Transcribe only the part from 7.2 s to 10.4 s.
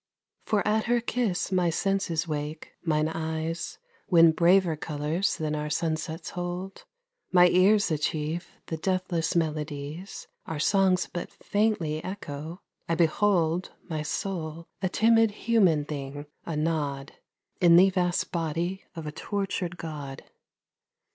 My ears achieve the deathless melodies